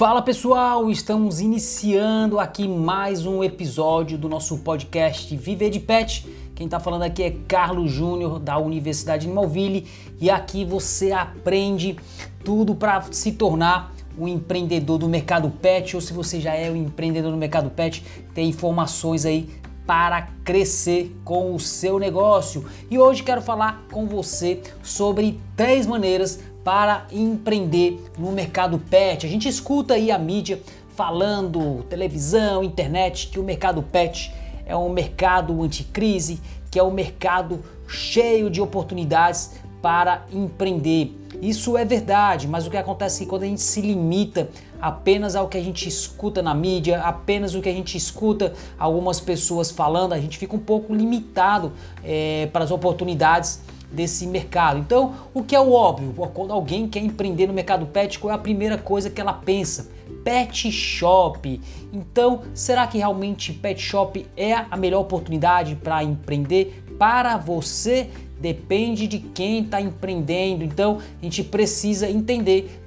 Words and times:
Fala 0.00 0.22
pessoal, 0.22 0.90
estamos 0.90 1.40
iniciando 1.40 2.38
aqui 2.40 2.66
mais 2.66 3.26
um 3.26 3.44
episódio 3.44 4.16
do 4.16 4.30
nosso 4.30 4.56
podcast 4.56 5.36
Viver 5.36 5.68
de 5.68 5.78
Pet. 5.78 6.26
Quem 6.54 6.64
está 6.64 6.80
falando 6.80 7.02
aqui 7.02 7.22
é 7.22 7.36
Carlos 7.46 7.92
Júnior 7.92 8.38
da 8.38 8.56
Universidade 8.56 9.26
de 9.26 9.30
Malville 9.30 9.86
e 10.18 10.30
aqui 10.30 10.64
você 10.64 11.12
aprende 11.12 11.98
tudo 12.42 12.74
para 12.74 13.02
se 13.12 13.32
tornar 13.32 13.92
um 14.18 14.26
empreendedor 14.26 14.96
do 14.96 15.06
mercado 15.06 15.50
pet 15.50 15.94
ou 15.94 16.00
se 16.00 16.14
você 16.14 16.40
já 16.40 16.54
é 16.54 16.70
um 16.70 16.76
empreendedor 16.76 17.30
do 17.30 17.36
mercado 17.36 17.68
pet, 17.68 18.02
tem 18.32 18.48
informações 18.48 19.26
aí 19.26 19.50
para 19.90 20.28
crescer 20.44 21.12
com 21.24 21.52
o 21.52 21.58
seu 21.58 21.98
negócio. 21.98 22.64
E 22.88 22.96
hoje 22.96 23.24
quero 23.24 23.42
falar 23.42 23.86
com 23.90 24.06
você 24.06 24.62
sobre 24.84 25.40
três 25.56 25.84
maneiras 25.84 26.38
para 26.62 27.08
empreender 27.10 28.00
no 28.16 28.30
mercado 28.30 28.78
pet. 28.78 29.26
A 29.26 29.28
gente 29.28 29.48
escuta 29.48 29.94
aí 29.94 30.12
a 30.12 30.16
mídia 30.16 30.62
falando, 30.94 31.82
televisão, 31.88 32.62
internet, 32.62 33.30
que 33.30 33.40
o 33.40 33.42
mercado 33.42 33.82
pet 33.82 34.32
é 34.64 34.76
um 34.76 34.90
mercado 34.90 35.60
anticrise, 35.60 36.40
que 36.70 36.78
é 36.78 36.84
um 36.84 36.92
mercado 36.92 37.58
cheio 37.88 38.48
de 38.48 38.60
oportunidades 38.60 39.56
para 39.82 40.26
empreender. 40.32 41.16
Isso 41.40 41.76
é 41.76 41.84
verdade, 41.84 42.46
mas 42.46 42.66
o 42.66 42.70
que 42.70 42.76
acontece 42.76 43.22
é 43.22 43.24
que 43.24 43.30
quando 43.30 43.44
a 43.44 43.46
gente 43.46 43.62
se 43.62 43.80
limita 43.80 44.50
apenas 44.80 45.34
ao 45.34 45.48
que 45.48 45.56
a 45.56 45.62
gente 45.62 45.88
escuta 45.88 46.42
na 46.42 46.54
mídia, 46.54 47.00
apenas 47.00 47.54
o 47.54 47.62
que 47.62 47.68
a 47.68 47.72
gente 47.72 47.96
escuta 47.96 48.52
algumas 48.78 49.20
pessoas 49.20 49.70
falando, 49.70 50.12
a 50.12 50.20
gente 50.20 50.36
fica 50.36 50.54
um 50.54 50.60
pouco 50.60 50.94
limitado 50.94 51.72
é, 52.04 52.48
para 52.52 52.64
as 52.64 52.70
oportunidades 52.70 53.62
desse 53.90 54.26
mercado. 54.26 54.78
Então, 54.78 55.14
o 55.34 55.42
que 55.42 55.54
é 55.54 55.60
o 55.60 55.72
óbvio? 55.72 56.12
Quando 56.32 56.52
alguém 56.52 56.88
quer 56.88 57.00
empreender 57.00 57.46
no 57.46 57.52
mercado 57.52 57.86
pet, 57.86 58.18
qual 58.18 58.30
é 58.30 58.34
a 58.34 58.38
primeira 58.38 58.78
coisa 58.78 59.10
que 59.10 59.20
ela 59.20 59.32
pensa? 59.32 59.90
Pet 60.22 60.70
shop. 60.70 61.60
Então, 61.92 62.42
será 62.54 62.86
que 62.86 62.98
realmente 62.98 63.52
pet 63.52 63.80
shop 63.80 64.26
é 64.36 64.52
a 64.52 64.76
melhor 64.76 65.00
oportunidade 65.00 65.74
para 65.74 66.04
empreender 66.04 66.84
para 66.98 67.36
você? 67.36 68.10
Depende 68.40 69.06
de 69.06 69.18
quem 69.18 69.62
está 69.62 69.80
empreendendo. 69.80 70.64
Então, 70.64 70.98
a 71.20 71.24
gente 71.24 71.44
precisa 71.44 72.08
entender 72.08 72.80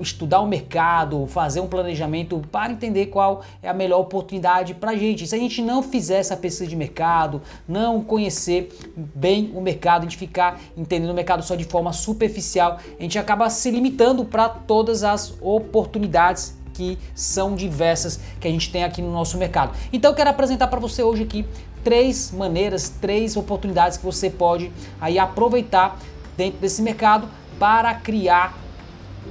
estudar 0.00 0.40
o 0.40 0.46
mercado, 0.46 1.26
fazer 1.26 1.60
um 1.60 1.66
planejamento 1.66 2.42
para 2.50 2.72
entender 2.72 3.06
qual 3.06 3.42
é 3.62 3.68
a 3.68 3.74
melhor 3.74 4.00
oportunidade 4.00 4.74
para 4.74 4.90
a 4.90 4.96
gente. 4.96 5.26
Se 5.26 5.34
a 5.34 5.38
gente 5.38 5.62
não 5.62 5.82
fizer 5.82 6.18
essa 6.18 6.36
pesquisa 6.36 6.68
de 6.68 6.76
mercado, 6.76 7.40
não 7.66 8.02
conhecer 8.02 8.76
bem 8.96 9.50
o 9.54 9.60
mercado, 9.60 10.02
a 10.02 10.04
gente 10.04 10.18
ficar 10.18 10.60
entendendo 10.76 11.10
o 11.10 11.14
mercado 11.14 11.42
só 11.42 11.54
de 11.54 11.64
forma 11.64 11.92
superficial, 11.92 12.78
a 12.98 13.02
gente 13.02 13.18
acaba 13.18 13.48
se 13.48 13.70
limitando 13.70 14.24
para 14.24 14.48
todas 14.48 15.02
as 15.04 15.34
oportunidades 15.40 16.60
que 16.72 16.98
são 17.14 17.54
diversas 17.54 18.18
que 18.40 18.48
a 18.48 18.50
gente 18.50 18.70
tem 18.70 18.82
aqui 18.82 19.02
no 19.02 19.12
nosso 19.12 19.36
mercado. 19.36 19.76
Então 19.92 20.10
eu 20.10 20.14
quero 20.14 20.30
apresentar 20.30 20.68
para 20.68 20.80
você 20.80 21.02
hoje 21.02 21.22
aqui 21.22 21.44
três 21.82 22.30
maneiras, 22.30 22.88
três 22.88 23.36
oportunidades 23.36 23.98
que 23.98 24.04
você 24.04 24.30
pode 24.30 24.72
aí 25.00 25.18
aproveitar 25.18 25.98
dentro 26.36 26.60
desse 26.60 26.82
mercado 26.82 27.28
para 27.58 27.94
criar 27.94 28.58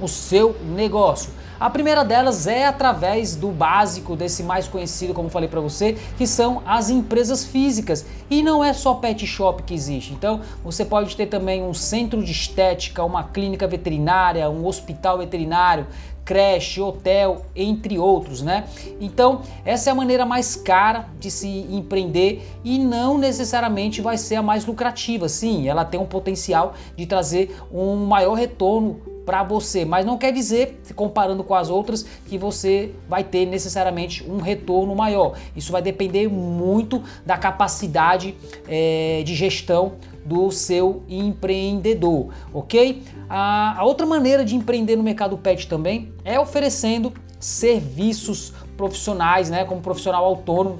o 0.00 0.08
seu 0.08 0.56
negócio. 0.62 1.30
A 1.62 1.70
primeira 1.70 2.04
delas 2.04 2.48
é 2.48 2.66
através 2.66 3.36
do 3.36 3.52
básico, 3.52 4.16
desse 4.16 4.42
mais 4.42 4.66
conhecido, 4.66 5.14
como 5.14 5.28
falei 5.28 5.48
para 5.48 5.60
você, 5.60 5.96
que 6.18 6.26
são 6.26 6.60
as 6.66 6.90
empresas 6.90 7.44
físicas. 7.44 8.04
E 8.28 8.42
não 8.42 8.64
é 8.64 8.72
só 8.72 8.94
pet 8.94 9.24
shop 9.24 9.62
que 9.62 9.72
existe. 9.72 10.12
Então, 10.12 10.40
você 10.64 10.84
pode 10.84 11.14
ter 11.16 11.26
também 11.26 11.62
um 11.62 11.72
centro 11.72 12.20
de 12.20 12.32
estética, 12.32 13.04
uma 13.04 13.22
clínica 13.22 13.68
veterinária, 13.68 14.50
um 14.50 14.66
hospital 14.66 15.18
veterinário, 15.18 15.86
creche, 16.24 16.80
hotel, 16.80 17.44
entre 17.54 17.98
outros, 17.98 18.42
né? 18.42 18.64
Então, 19.00 19.42
essa 19.64 19.90
é 19.90 19.92
a 19.92 19.94
maneira 19.94 20.24
mais 20.24 20.56
cara 20.56 21.08
de 21.18 21.30
se 21.30 21.48
empreender 21.70 22.42
e 22.64 22.78
não 22.78 23.18
necessariamente 23.18 24.00
vai 24.00 24.16
ser 24.16 24.36
a 24.36 24.42
mais 24.42 24.64
lucrativa. 24.64 25.28
Sim, 25.28 25.68
ela 25.68 25.84
tem 25.84 26.00
um 26.00 26.06
potencial 26.06 26.74
de 26.96 27.06
trazer 27.06 27.56
um 27.72 28.06
maior 28.06 28.34
retorno 28.34 29.11
para 29.24 29.42
você, 29.42 29.84
mas 29.84 30.04
não 30.04 30.18
quer 30.18 30.32
dizer, 30.32 30.80
se 30.82 30.94
comparando 30.94 31.44
com 31.44 31.54
as 31.54 31.68
outras, 31.68 32.04
que 32.26 32.36
você 32.36 32.92
vai 33.08 33.24
ter 33.24 33.46
necessariamente 33.46 34.28
um 34.28 34.38
retorno 34.38 34.94
maior. 34.94 35.36
Isso 35.56 35.72
vai 35.72 35.82
depender 35.82 36.28
muito 36.28 37.02
da 37.24 37.36
capacidade 37.36 38.34
é, 38.68 39.22
de 39.24 39.34
gestão 39.34 39.92
do 40.24 40.50
seu 40.50 41.02
empreendedor, 41.08 42.28
ok? 42.52 43.02
A, 43.28 43.80
a 43.80 43.84
outra 43.84 44.06
maneira 44.06 44.44
de 44.44 44.54
empreender 44.54 44.96
no 44.96 45.02
mercado 45.02 45.36
pet 45.36 45.66
também 45.66 46.12
é 46.24 46.38
oferecendo 46.38 47.12
serviços 47.40 48.52
profissionais, 48.76 49.50
né, 49.50 49.64
como 49.64 49.80
profissional 49.80 50.24
autônomo 50.24 50.78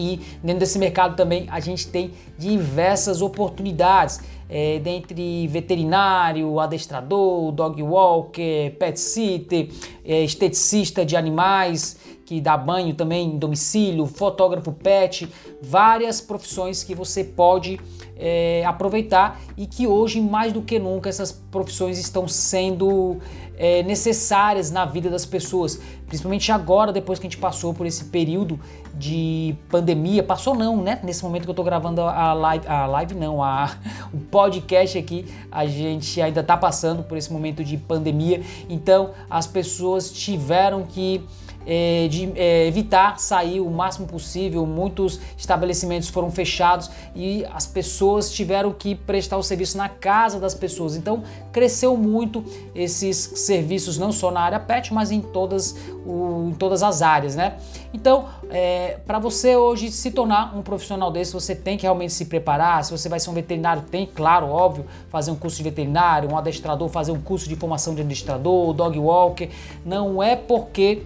e 0.00 0.20
dentro 0.42 0.60
desse 0.60 0.78
mercado 0.78 1.16
também 1.16 1.46
a 1.50 1.60
gente 1.60 1.88
tem 1.88 2.12
diversas 2.38 3.22
oportunidades 3.22 4.20
é, 4.48 4.78
dentre 4.78 5.46
veterinário, 5.48 6.60
adestrador, 6.60 7.50
dog 7.52 7.82
walker, 7.82 8.70
pet 8.78 9.00
sitter, 9.00 9.68
é, 10.04 10.22
esteticista 10.22 11.04
de 11.04 11.16
animais 11.16 11.96
que 12.24 12.40
dá 12.40 12.56
banho 12.56 12.94
também 12.94 13.28
em 13.28 13.38
domicílio, 13.38 14.06
fotógrafo 14.06 14.72
pet, 14.72 15.28
várias 15.62 16.20
profissões 16.20 16.82
que 16.82 16.94
você 16.94 17.22
pode 17.22 17.78
é, 18.16 18.64
aproveitar 18.66 19.40
e 19.56 19.66
que 19.66 19.86
hoje 19.86 20.20
mais 20.20 20.52
do 20.52 20.62
que 20.62 20.78
nunca 20.78 21.08
essas 21.08 21.32
profissões 21.32 21.98
estão 21.98 22.26
sendo 22.26 23.18
é, 23.56 23.82
necessárias 23.82 24.70
na 24.70 24.84
vida 24.84 25.08
das 25.10 25.24
pessoas, 25.24 25.80
principalmente 26.06 26.50
agora 26.50 26.92
depois 26.92 27.18
que 27.18 27.26
a 27.26 27.30
gente 27.30 27.40
passou 27.40 27.72
por 27.72 27.86
esse 27.86 28.06
período 28.06 28.58
de 28.94 29.54
pandemia, 29.68 30.22
passou 30.22 30.54
não, 30.54 30.76
né? 30.76 31.00
Nesse 31.02 31.22
momento 31.22 31.44
que 31.44 31.50
eu 31.50 31.54
tô 31.54 31.64
gravando 31.64 32.00
a 32.00 32.32
live, 32.32 32.66
a 32.66 32.86
live 32.86 33.14
não, 33.14 33.42
a, 33.42 33.76
o 34.12 34.18
podcast 34.18 34.96
aqui, 34.96 35.26
a 35.50 35.66
gente 35.66 36.20
ainda 36.20 36.42
tá 36.42 36.56
passando 36.56 37.02
por 37.02 37.16
esse 37.18 37.32
momento 37.32 37.64
de 37.64 37.76
pandemia, 37.76 38.42
então 38.68 39.10
as 39.28 39.46
pessoas 39.46 40.10
tiveram 40.10 40.84
que 40.84 41.24
é, 41.66 42.08
de 42.08 42.32
é, 42.36 42.66
evitar 42.66 43.18
sair 43.18 43.60
o 43.60 43.70
máximo 43.70 44.06
possível. 44.06 44.64
Muitos 44.66 45.20
estabelecimentos 45.36 46.08
foram 46.08 46.30
fechados 46.30 46.90
e 47.14 47.44
as 47.52 47.66
pessoas 47.66 48.30
tiveram 48.30 48.72
que 48.72 48.94
prestar 48.94 49.36
o 49.36 49.42
serviço 49.42 49.76
na 49.76 49.88
casa 49.88 50.38
das 50.38 50.54
pessoas. 50.54 50.96
Então 50.96 51.22
cresceu 51.52 51.96
muito 51.96 52.44
esses 52.74 53.16
serviços 53.16 53.98
não 53.98 54.12
só 54.12 54.30
na 54.30 54.40
área 54.40 54.60
pet, 54.60 54.92
mas 54.92 55.10
em 55.10 55.20
todas, 55.20 55.76
o, 56.04 56.48
em 56.50 56.54
todas 56.54 56.82
as 56.82 57.02
áreas, 57.02 57.36
né? 57.36 57.56
Então, 57.92 58.26
é, 58.50 58.98
para 59.06 59.18
você 59.18 59.56
hoje 59.56 59.90
se 59.90 60.10
tornar 60.10 60.56
um 60.56 60.62
profissional 60.62 61.10
desse, 61.12 61.32
você 61.32 61.54
tem 61.54 61.76
que 61.76 61.84
realmente 61.84 62.12
se 62.12 62.24
preparar. 62.24 62.84
Se 62.84 62.90
você 62.90 63.08
vai 63.08 63.20
ser 63.20 63.30
um 63.30 63.34
veterinário, 63.34 63.82
tem, 63.82 64.04
claro, 64.04 64.48
óbvio, 64.48 64.84
fazer 65.08 65.30
um 65.30 65.36
curso 65.36 65.56
de 65.58 65.62
veterinário, 65.62 66.30
um 66.30 66.36
adestrador, 66.36 66.88
fazer 66.88 67.12
um 67.12 67.20
curso 67.20 67.48
de 67.48 67.54
formação 67.54 67.94
de 67.94 68.02
adestrador, 68.02 68.72
dog 68.72 68.98
walker. 68.98 69.48
Não 69.84 70.22
é 70.22 70.34
porque 70.34 71.02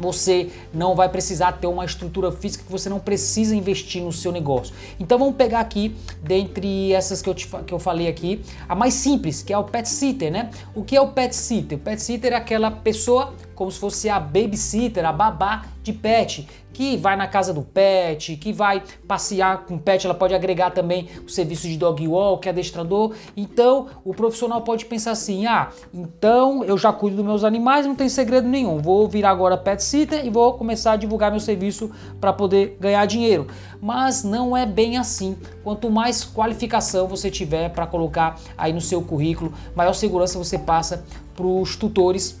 você 0.00 0.50
não 0.72 0.94
vai 0.94 1.08
precisar 1.08 1.52
ter 1.52 1.66
uma 1.66 1.84
estrutura 1.84 2.32
física 2.32 2.64
que 2.64 2.72
você 2.72 2.88
não 2.88 2.98
precisa 2.98 3.54
investir 3.54 4.02
no 4.02 4.12
seu 4.12 4.32
negócio. 4.32 4.74
Então 4.98 5.18
vamos 5.18 5.36
pegar 5.36 5.60
aqui, 5.60 5.94
dentre 6.22 6.92
essas 6.92 7.20
que 7.20 7.28
eu, 7.28 7.34
te, 7.34 7.48
que 7.66 7.72
eu 7.72 7.78
falei 7.78 8.08
aqui, 8.08 8.40
a 8.68 8.74
mais 8.74 8.94
simples, 8.94 9.42
que 9.42 9.52
é 9.52 9.58
o 9.58 9.64
pet 9.64 9.88
sitter, 9.88 10.32
né? 10.32 10.50
O 10.74 10.82
que 10.82 10.96
é 10.96 11.00
o 11.00 11.08
pet 11.08 11.34
sitter? 11.34 11.78
O 11.78 11.80
pet 11.80 12.00
sitter 12.00 12.32
é 12.32 12.36
aquela 12.36 12.70
pessoa 12.70 13.34
como 13.54 13.70
se 13.70 13.78
fosse 13.78 14.08
a 14.08 14.18
babysitter, 14.18 15.04
a 15.04 15.12
babá 15.12 15.66
de 15.82 15.92
pet, 15.92 16.48
que 16.72 16.96
vai 16.96 17.16
na 17.16 17.26
casa 17.26 17.52
do 17.52 17.62
pet, 17.62 18.36
que 18.36 18.52
vai 18.52 18.82
passear 19.06 19.64
com 19.64 19.74
o 19.74 19.78
pet, 19.78 20.06
ela 20.06 20.14
pode 20.14 20.34
agregar 20.34 20.70
também 20.70 21.08
o 21.24 21.28
serviço 21.28 21.68
de 21.68 21.76
dog 21.76 22.06
walk, 22.06 22.48
adestrador. 22.48 23.14
Então, 23.36 23.88
o 24.04 24.14
profissional 24.14 24.62
pode 24.62 24.84
pensar 24.84 25.12
assim: 25.12 25.46
"Ah, 25.46 25.70
então 25.92 26.64
eu 26.64 26.78
já 26.78 26.92
cuido 26.92 27.16
dos 27.16 27.24
meus 27.24 27.44
animais, 27.44 27.86
não 27.86 27.94
tem 27.94 28.08
segredo 28.08 28.48
nenhum. 28.48 28.78
Vou 28.78 29.08
virar 29.08 29.30
agora 29.30 29.56
pet 29.56 29.82
sitter 29.82 30.24
e 30.24 30.30
vou 30.30 30.54
começar 30.54 30.92
a 30.92 30.96
divulgar 30.96 31.30
meu 31.30 31.40
serviço 31.40 31.90
para 32.20 32.32
poder 32.32 32.76
ganhar 32.80 33.04
dinheiro". 33.06 33.46
Mas 33.80 34.22
não 34.22 34.56
é 34.56 34.66
bem 34.66 34.96
assim. 34.96 35.36
Quanto 35.64 35.90
mais 35.90 36.24
qualificação 36.24 37.08
você 37.08 37.30
tiver 37.30 37.70
para 37.70 37.86
colocar 37.86 38.38
aí 38.56 38.72
no 38.72 38.80
seu 38.80 39.02
currículo, 39.02 39.52
maior 39.74 39.92
segurança 39.92 40.38
você 40.38 40.58
passa 40.58 41.04
para 41.34 41.46
os 41.46 41.76
tutores 41.76 42.40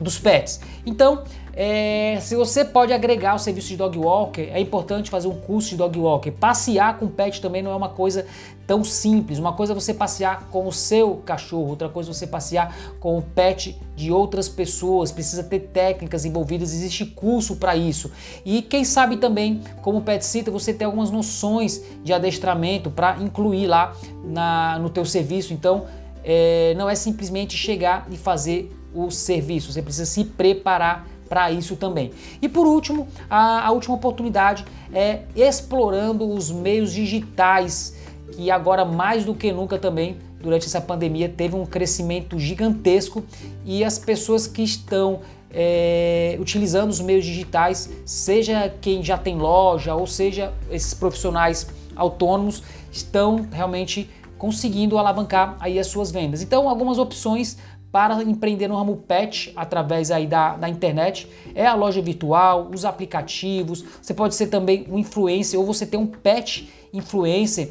dos 0.00 0.18
pets. 0.18 0.60
Então, 0.84 1.24
é, 1.54 2.18
se 2.20 2.34
você 2.34 2.64
pode 2.64 2.92
agregar 2.92 3.34
o 3.34 3.38
serviço 3.38 3.68
de 3.68 3.76
dog 3.76 3.98
walker, 3.98 4.48
é 4.52 4.58
importante 4.58 5.10
fazer 5.10 5.28
um 5.28 5.38
curso 5.38 5.70
de 5.70 5.76
dog 5.76 5.98
walker. 5.98 6.30
Passear 6.30 6.98
com 6.98 7.06
pet 7.08 7.40
também 7.42 7.62
não 7.62 7.70
é 7.70 7.76
uma 7.76 7.90
coisa 7.90 8.26
tão 8.66 8.82
simples. 8.82 9.38
Uma 9.38 9.52
coisa 9.52 9.72
é 9.72 9.74
você 9.74 9.92
passear 9.92 10.48
com 10.50 10.66
o 10.66 10.72
seu 10.72 11.16
cachorro, 11.26 11.68
outra 11.68 11.90
coisa 11.90 12.10
é 12.10 12.14
você 12.14 12.26
passear 12.26 12.74
com 12.98 13.18
o 13.18 13.22
pet 13.22 13.78
de 13.94 14.10
outras 14.10 14.48
pessoas. 14.48 15.12
Precisa 15.12 15.44
ter 15.44 15.60
técnicas 15.60 16.24
envolvidas, 16.24 16.72
existe 16.72 17.04
curso 17.04 17.56
para 17.56 17.76
isso. 17.76 18.10
E 18.46 18.62
quem 18.62 18.82
sabe 18.82 19.18
também, 19.18 19.60
como 19.82 20.00
pet 20.00 20.24
sitter, 20.24 20.52
você 20.52 20.72
tem 20.72 20.86
algumas 20.86 21.10
noções 21.10 21.82
de 22.02 22.14
adestramento 22.14 22.90
para 22.90 23.18
incluir 23.20 23.66
lá 23.66 23.92
na, 24.24 24.78
no 24.78 24.88
teu 24.88 25.04
serviço. 25.04 25.52
Então, 25.52 25.84
é, 26.24 26.74
não 26.78 26.88
é 26.88 26.94
simplesmente 26.94 27.56
chegar 27.56 28.06
e 28.10 28.16
fazer 28.16 28.72
o 28.94 29.10
serviço, 29.10 29.72
você 29.72 29.82
precisa 29.82 30.06
se 30.06 30.24
preparar 30.24 31.06
para 31.28 31.50
isso 31.50 31.76
também. 31.76 32.10
E 32.42 32.48
por 32.48 32.66
último, 32.66 33.08
a, 33.30 33.66
a 33.66 33.70
última 33.70 33.94
oportunidade 33.94 34.64
é 34.92 35.20
explorando 35.34 36.28
os 36.28 36.50
meios 36.50 36.92
digitais, 36.92 37.96
que 38.32 38.50
agora 38.50 38.84
mais 38.84 39.24
do 39.24 39.34
que 39.34 39.50
nunca 39.50 39.78
também 39.78 40.18
durante 40.40 40.66
essa 40.66 40.80
pandemia 40.80 41.28
teve 41.28 41.54
um 41.56 41.64
crescimento 41.64 42.38
gigantesco 42.38 43.24
e 43.64 43.82
as 43.82 43.98
pessoas 43.98 44.46
que 44.46 44.62
estão 44.62 45.20
é, 45.50 46.36
utilizando 46.40 46.90
os 46.90 47.00
meios 47.00 47.24
digitais, 47.24 47.90
seja 48.04 48.72
quem 48.80 49.02
já 49.02 49.16
tem 49.16 49.36
loja 49.36 49.94
ou 49.94 50.06
seja 50.06 50.52
esses 50.70 50.92
profissionais 50.92 51.68
autônomos, 51.94 52.62
estão 52.90 53.46
realmente 53.50 54.10
conseguindo 54.38 54.98
alavancar 54.98 55.56
aí 55.60 55.78
as 55.78 55.86
suas 55.86 56.10
vendas. 56.10 56.42
Então, 56.42 56.68
algumas 56.68 56.98
opções 56.98 57.58
para 57.92 58.22
empreender 58.22 58.66
no 58.68 58.76
ramo 58.76 58.96
pet 58.96 59.52
através 59.54 60.10
aí 60.10 60.26
da, 60.26 60.56
da 60.56 60.68
internet 60.68 61.28
é 61.54 61.66
a 61.66 61.74
loja 61.74 62.00
virtual, 62.00 62.70
os 62.74 62.86
aplicativos. 62.86 63.84
Você 64.00 64.14
pode 64.14 64.34
ser 64.34 64.46
também 64.46 64.86
um 64.90 64.98
influencer 64.98 65.60
ou 65.60 65.66
você 65.66 65.84
ter 65.84 65.98
um 65.98 66.06
pet 66.06 66.72
influencer 66.92 67.70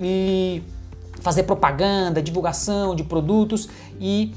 e 0.00 0.62
fazer 1.20 1.42
propaganda, 1.42 2.22
divulgação 2.22 2.96
de 2.96 3.04
produtos 3.04 3.68
e 4.00 4.32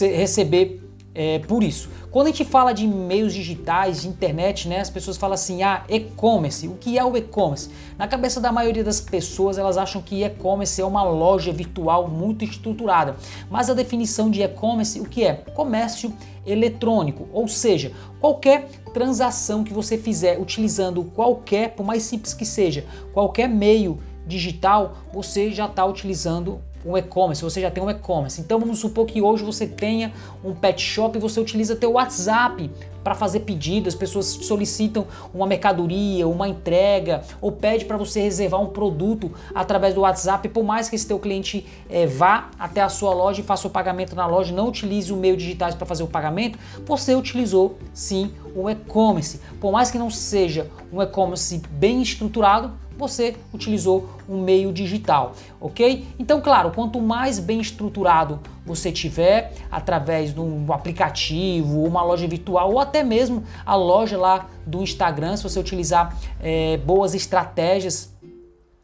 receber 0.00 0.80
é, 1.14 1.40
por 1.40 1.62
isso. 1.62 1.88
Quando 2.10 2.28
a 2.28 2.30
gente 2.30 2.44
fala 2.44 2.72
de 2.72 2.86
meios 2.86 3.34
digitais, 3.34 4.02
de 4.02 4.08
internet, 4.08 4.68
né, 4.68 4.80
as 4.80 4.90
pessoas 4.90 5.16
falam 5.16 5.34
assim, 5.34 5.62
ah, 5.62 5.84
e-commerce. 5.88 6.68
O 6.68 6.74
que 6.74 6.98
é 6.98 7.04
o 7.04 7.16
e-commerce? 7.16 7.70
Na 7.98 8.06
cabeça 8.06 8.40
da 8.40 8.52
maioria 8.52 8.84
das 8.84 9.00
pessoas, 9.00 9.58
elas 9.58 9.76
acham 9.76 10.00
que 10.00 10.22
e-commerce 10.22 10.80
é 10.80 10.84
uma 10.84 11.02
loja 11.02 11.52
virtual 11.52 12.08
muito 12.08 12.44
estruturada. 12.44 13.16
Mas 13.50 13.68
a 13.68 13.74
definição 13.74 14.30
de 14.30 14.42
e-commerce, 14.42 15.00
o 15.00 15.04
que 15.04 15.24
é? 15.24 15.34
Comércio 15.34 16.12
eletrônico, 16.46 17.28
ou 17.32 17.46
seja, 17.46 17.92
qualquer 18.20 18.68
transação 18.94 19.62
que 19.62 19.72
você 19.72 19.98
fizer 19.98 20.40
utilizando 20.40 21.04
qualquer, 21.04 21.74
por 21.74 21.84
mais 21.84 22.02
simples 22.02 22.32
que 22.32 22.46
seja, 22.46 22.84
qualquer 23.12 23.48
meio 23.48 23.98
digital, 24.26 24.96
você 25.12 25.50
já 25.50 25.66
está 25.66 25.84
utilizando 25.84 26.60
um 26.84 26.96
e-commerce, 26.96 27.42
você 27.42 27.60
já 27.60 27.70
tem 27.70 27.82
um 27.82 27.90
e-commerce. 27.90 28.40
Então 28.40 28.58
vamos 28.58 28.78
supor 28.78 29.06
que 29.06 29.20
hoje 29.20 29.44
você 29.44 29.66
tenha 29.66 30.12
um 30.44 30.54
pet 30.54 30.80
shop 30.80 31.16
e 31.16 31.20
você 31.20 31.40
utiliza 31.40 31.76
teu 31.76 31.92
WhatsApp 31.92 32.70
para 33.02 33.14
fazer 33.14 33.40
pedidos, 33.40 33.94
as 33.94 33.98
pessoas 33.98 34.26
solicitam 34.26 35.06
uma 35.32 35.46
mercadoria, 35.46 36.28
uma 36.28 36.46
entrega 36.48 37.22
ou 37.40 37.50
pede 37.50 37.84
para 37.84 37.96
você 37.96 38.20
reservar 38.20 38.60
um 38.60 38.66
produto 38.66 39.32
através 39.54 39.94
do 39.94 40.02
WhatsApp, 40.02 40.48
por 40.50 40.62
mais 40.62 40.88
que 40.88 40.96
esse 40.96 41.06
teu 41.06 41.18
cliente 41.18 41.66
é, 41.88 42.06
vá 42.06 42.50
até 42.58 42.82
a 42.82 42.88
sua 42.88 43.14
loja 43.14 43.40
e 43.40 43.44
faça 43.44 43.66
o 43.66 43.70
pagamento 43.70 44.14
na 44.14 44.26
loja, 44.26 44.54
não 44.54 44.68
utilize 44.68 45.12
o 45.12 45.16
meio 45.16 45.36
digitais 45.36 45.74
para 45.74 45.86
fazer 45.86 46.02
o 46.02 46.08
pagamento, 46.08 46.58
você 46.84 47.14
utilizou 47.14 47.78
sim 47.94 48.32
o 48.54 48.68
e-commerce. 48.68 49.40
Por 49.60 49.72
mais 49.72 49.90
que 49.90 49.98
não 49.98 50.10
seja 50.10 50.70
um 50.92 51.00
e-commerce 51.00 51.62
bem 51.70 52.02
estruturado, 52.02 52.72
você 53.00 53.34
utilizou 53.52 54.08
um 54.28 54.40
meio 54.40 54.72
digital, 54.72 55.32
ok? 55.60 56.06
Então, 56.18 56.40
claro, 56.40 56.70
quanto 56.70 57.00
mais 57.00 57.40
bem 57.40 57.60
estruturado 57.60 58.38
você 58.64 58.92
tiver, 58.92 59.54
através 59.70 60.32
de 60.32 60.40
um 60.40 60.72
aplicativo, 60.72 61.82
uma 61.82 62.02
loja 62.02 62.28
virtual 62.28 62.70
ou 62.70 62.78
até 62.78 63.02
mesmo 63.02 63.42
a 63.66 63.74
loja 63.74 64.16
lá 64.16 64.46
do 64.64 64.82
Instagram, 64.82 65.36
se 65.36 65.42
você 65.42 65.58
utilizar 65.58 66.16
é, 66.40 66.76
boas 66.76 67.14
estratégias 67.14 68.12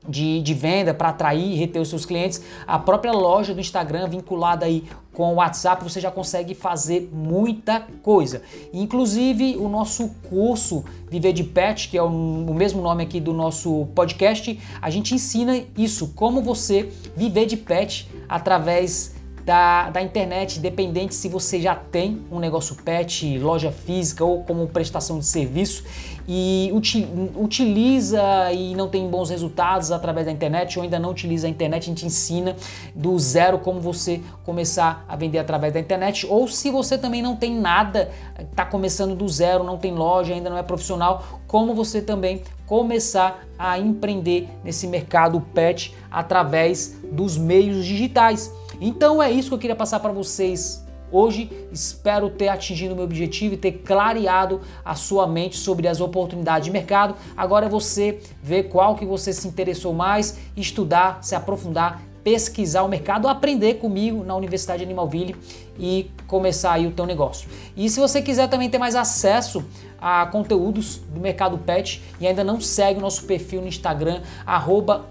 de, 0.08 0.40
de 0.40 0.54
venda 0.54 0.94
para 0.94 1.08
atrair 1.08 1.52
e 1.52 1.54
reter 1.56 1.80
os 1.80 1.88
seus 1.88 2.06
clientes, 2.06 2.42
a 2.66 2.78
própria 2.78 3.12
loja 3.12 3.54
do 3.54 3.60
Instagram 3.60 4.08
vinculada 4.08 4.66
aí 4.66 4.84
com 5.12 5.32
o 5.32 5.36
WhatsApp, 5.36 5.82
você 5.82 5.98
já 5.98 6.10
consegue 6.10 6.54
fazer 6.54 7.08
muita 7.10 7.86
coisa. 8.02 8.42
Inclusive, 8.72 9.56
o 9.56 9.66
nosso 9.66 10.10
curso 10.28 10.84
Viver 11.10 11.32
de 11.32 11.42
Pet, 11.42 11.88
que 11.88 11.96
é 11.96 12.02
o, 12.02 12.06
o 12.06 12.54
mesmo 12.54 12.82
nome 12.82 13.02
aqui 13.02 13.18
do 13.18 13.32
nosso 13.32 13.86
podcast, 13.94 14.58
a 14.80 14.90
gente 14.90 15.14
ensina 15.14 15.64
isso, 15.78 16.12
como 16.14 16.42
você 16.42 16.90
viver 17.16 17.46
de 17.46 17.56
pet 17.56 18.08
através 18.28 19.15
da, 19.46 19.90
da 19.90 20.02
internet, 20.02 20.58
independente 20.58 21.14
se 21.14 21.28
você 21.28 21.60
já 21.60 21.76
tem 21.76 22.20
um 22.32 22.40
negócio 22.40 22.74
pet, 22.74 23.38
loja 23.38 23.70
física 23.70 24.24
ou 24.24 24.42
como 24.42 24.66
prestação 24.66 25.20
de 25.20 25.24
serviço 25.24 25.84
e 26.26 26.68
uti, 26.74 27.06
utiliza 27.36 28.20
e 28.52 28.74
não 28.74 28.88
tem 28.88 29.08
bons 29.08 29.30
resultados 29.30 29.92
através 29.92 30.26
da 30.26 30.32
internet 30.32 30.76
ou 30.76 30.82
ainda 30.82 30.98
não 30.98 31.10
utiliza 31.10 31.46
a 31.46 31.50
internet, 31.50 31.84
a 31.84 31.86
gente 31.86 32.04
ensina 32.04 32.56
do 32.92 33.16
zero 33.20 33.60
como 33.60 33.80
você 33.80 34.20
começar 34.44 35.04
a 35.08 35.14
vender 35.14 35.38
através 35.38 35.72
da 35.72 35.78
internet 35.78 36.26
ou 36.28 36.48
se 36.48 36.68
você 36.68 36.98
também 36.98 37.22
não 37.22 37.36
tem 37.36 37.54
nada, 37.54 38.10
está 38.50 38.64
começando 38.64 39.14
do 39.14 39.28
zero, 39.28 39.62
não 39.62 39.78
tem 39.78 39.94
loja, 39.94 40.34
ainda 40.34 40.50
não 40.50 40.58
é 40.58 40.62
profissional, 40.64 41.24
como 41.46 41.72
você 41.72 42.02
também 42.02 42.42
começar 42.66 43.46
a 43.56 43.78
empreender 43.78 44.48
nesse 44.64 44.88
mercado 44.88 45.40
pet 45.54 45.94
através 46.10 46.96
dos 47.12 47.38
meios 47.38 47.84
digitais. 47.84 48.52
Então 48.80 49.22
é 49.22 49.30
isso 49.30 49.48
que 49.48 49.54
eu 49.54 49.58
queria 49.58 49.76
passar 49.76 50.00
para 50.00 50.12
vocês 50.12 50.86
Hoje 51.10 51.68
espero 51.70 52.30
ter 52.30 52.48
atingido 52.48 52.92
o 52.92 52.96
meu 52.96 53.04
objetivo 53.04 53.54
e 53.54 53.56
ter 53.56 53.72
clareado 53.84 54.60
a 54.84 54.94
sua 54.96 55.26
mente 55.26 55.56
sobre 55.56 55.86
as 55.86 56.00
oportunidades 56.00 56.66
de 56.66 56.72
mercado. 56.72 57.14
Agora 57.36 57.66
é 57.66 57.68
você 57.68 58.20
ver 58.42 58.64
qual 58.64 58.96
que 58.96 59.06
você 59.06 59.32
se 59.32 59.46
interessou 59.46 59.92
mais, 59.92 60.38
estudar, 60.56 61.22
se 61.22 61.34
aprofundar, 61.34 62.02
pesquisar 62.26 62.82
o 62.82 62.88
mercado, 62.88 63.28
aprender 63.28 63.74
comigo 63.74 64.24
na 64.24 64.34
Universidade 64.34 64.82
Animalville 64.82 65.36
e 65.78 66.10
começar 66.26 66.72
aí 66.72 66.84
o 66.84 66.90
teu 66.90 67.06
negócio. 67.06 67.48
E 67.76 67.88
se 67.88 68.00
você 68.00 68.20
quiser 68.20 68.48
também 68.48 68.68
ter 68.68 68.78
mais 68.78 68.96
acesso 68.96 69.64
a 70.00 70.26
conteúdos 70.26 70.96
do 71.14 71.20
mercado 71.20 71.56
pet 71.56 72.02
e 72.20 72.26
ainda 72.26 72.42
não 72.42 72.60
segue 72.60 72.98
o 72.98 73.02
nosso 73.02 73.26
perfil 73.26 73.60
no 73.60 73.68
Instagram, 73.68 74.22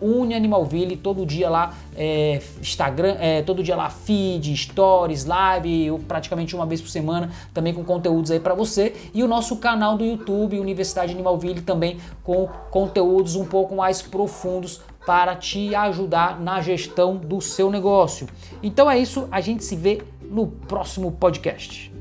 UniAnimalville, 0.02 0.98
todo 0.98 1.26
dia 1.26 1.50
lá, 1.50 1.74
é, 1.96 2.42
Instagram, 2.60 3.16
é, 3.18 3.42
todo 3.44 3.64
dia 3.64 3.78
lá, 3.78 3.90
feed, 3.90 4.56
stories, 4.58 5.24
live, 5.24 5.98
praticamente 6.10 6.54
uma 6.54 6.66
vez 6.66 6.82
por 6.82 6.90
semana, 6.90 7.32
também 7.54 7.74
com 7.74 7.86
conteúdos 7.86 8.30
aí 8.30 8.42
para 8.42 8.54
você. 8.54 8.94
E 9.14 9.24
o 9.24 9.28
nosso 9.28 9.56
canal 9.56 9.98
do 9.98 10.04
YouTube, 10.04 10.60
Universidade 10.60 11.14
Animalville, 11.14 11.62
também 11.62 11.98
com 12.24 12.50
conteúdos 12.70 13.36
um 13.36 13.46
pouco 13.46 13.74
mais 13.74 14.02
profundos 14.02 14.82
para 15.06 15.36
te 15.36 15.74
ajudar 15.76 16.40
na 16.40 16.62
gestão 16.62 17.16
do 17.16 17.40
seu 17.40 17.70
negócio. 17.70 18.28
Então 18.62 18.90
é 18.90 18.98
isso, 18.98 19.28
a 19.32 19.40
gente 19.40 19.64
se 19.64 19.76
vê 19.76 20.02
no 20.22 20.48
próximo 20.48 21.12
podcast. 21.12 21.95